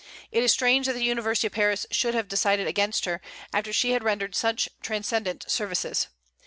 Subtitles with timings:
[0.31, 3.21] It is strange that the University of Paris should have decided against her,
[3.53, 6.07] after she had rendered such transcendent services.